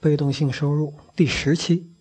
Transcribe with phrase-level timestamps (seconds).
[0.00, 1.92] 被动性收入第十期，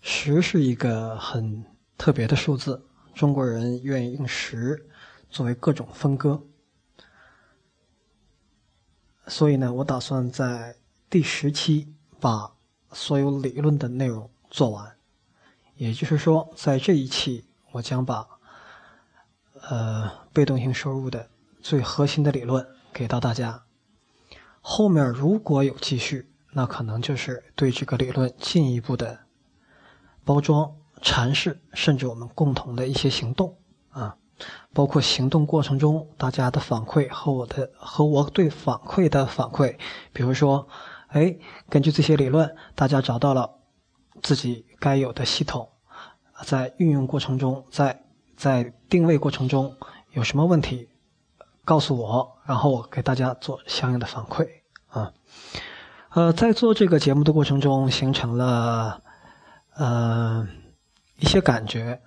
[0.00, 1.62] 十是一个很
[1.98, 4.88] 特别的数字，中国人愿意用十
[5.28, 6.42] 作为各种分割，
[9.26, 10.76] 所以呢，我打算在
[11.10, 12.54] 第十期把
[12.92, 14.96] 所有理论的内容做完，
[15.76, 18.26] 也就是说，在这一期我将把
[19.68, 21.28] 呃被动性收入的
[21.60, 23.64] 最核心的理论给到大家，
[24.62, 26.26] 后面如果有继续。
[26.58, 29.16] 那可能就是对这个理论进一步的
[30.24, 33.56] 包装、阐释，甚至我们共同的一些行动
[33.90, 34.16] 啊，
[34.74, 39.76] 包括行动过程中大家的反馈和我的和我对反馈的反馈。
[40.12, 40.66] 比如说，
[41.06, 43.48] 哎，根据这些理论，大家找到了
[44.20, 45.70] 自己该有的系统，
[46.44, 48.02] 在运用过程中，在
[48.36, 49.76] 在定位过程中
[50.10, 50.88] 有什么问题，
[51.64, 54.48] 告诉我，然后我给大家做相应的反馈
[54.88, 55.12] 啊。
[56.18, 59.00] 呃，在做这个节目的过程中，形成了
[59.76, 60.48] 呃
[61.20, 62.00] 一些感觉，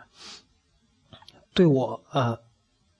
[1.53, 2.37] 对我呃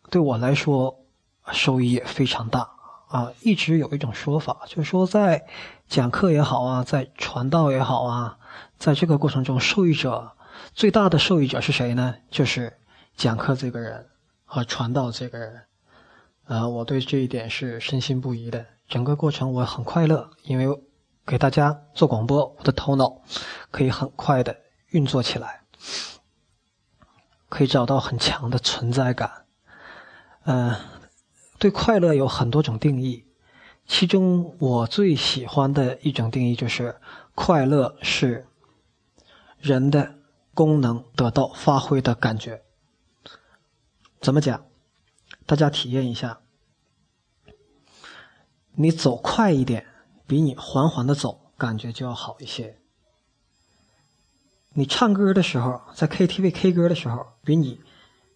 [0.10, 1.04] 对我来说
[1.52, 2.72] 收益也非常大
[3.10, 3.30] 啊。
[3.42, 5.46] 一直有一种说法，就是说在
[5.86, 8.38] 讲课也好啊，在传道也好啊，
[8.78, 10.32] 在这个过程中，受益者
[10.72, 12.16] 最大的受益者是谁呢？
[12.30, 12.80] 就是
[13.18, 14.08] 讲课这个人
[14.46, 15.64] 和传道这个人。
[16.46, 18.66] 呃，我对这一点是深信不疑的。
[18.88, 20.82] 整个过程我很快乐，因为。
[21.26, 23.22] 给大家做广播，我的头脑
[23.70, 24.58] 可以很快的
[24.90, 25.64] 运作起来，
[27.48, 29.46] 可以找到很强的存在感。
[30.44, 30.76] 嗯，
[31.60, 33.26] 对快乐有很多种定义，
[33.86, 37.00] 其中我最喜欢的一种定义就是：
[37.36, 38.48] 快乐是
[39.60, 40.16] 人的
[40.54, 42.64] 功能得到发挥的感觉。
[44.20, 44.66] 怎么讲？
[45.46, 46.42] 大家体验一下，
[48.74, 49.86] 你走快一点。
[50.32, 52.80] 比你缓缓的走，感觉就要好一些。
[54.76, 57.82] 你唱歌的时候，在 KTV K 歌的时候，比你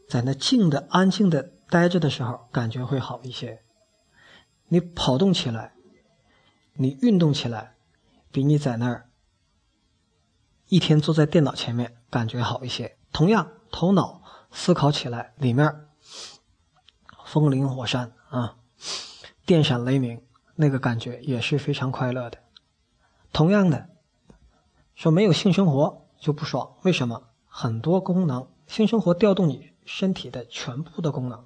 [0.10, 3.64] 在那静的、安静的待着的时候，感觉会好一些。
[4.68, 5.74] 你跑动起来，
[6.74, 7.78] 你运动起来，
[8.30, 9.10] 比你在那儿
[10.68, 12.98] 一天坐在电脑前面感觉好一些。
[13.14, 14.22] 同样，头脑
[14.52, 15.74] 思考起来，里面
[17.26, 18.58] 风林火山啊，
[19.46, 20.22] 电闪雷鸣。
[20.56, 22.40] 那个感觉也是非常快乐的。
[23.32, 23.90] 同样的，
[24.96, 27.24] 说没有性生活就不爽，为什么？
[27.48, 31.46] 很多功能，性生活调动你身体的全部的功能，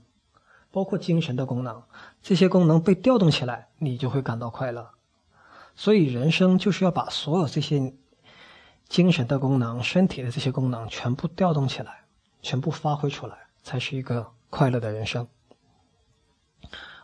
[0.71, 1.83] 包括精神的功能，
[2.21, 4.91] 这些功能被调动起来，你就会感到快乐。
[5.75, 7.93] 所以，人生就是要把所有这些
[8.87, 12.05] 精神的功能、身体的这些功能全部调动起来，
[12.41, 15.27] 全部发挥出来，才是一个快乐的人生。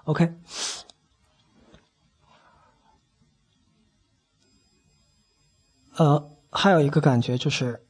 [0.06, 0.36] OK。
[5.98, 7.82] 呃，还有一个感觉就是，